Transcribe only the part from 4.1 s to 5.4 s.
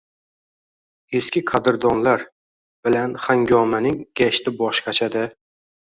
gashti boshqacha-da